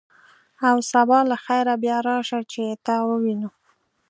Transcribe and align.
او 0.67 0.77
سبا 0.91 1.19
له 1.29 1.37
خیره 1.45 1.75
بیا 1.83 1.97
راشه، 2.09 2.39
چې 2.51 2.63
تا 2.85 2.95
ووینو. 3.07 3.49